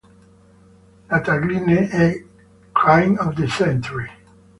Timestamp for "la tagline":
1.09-1.87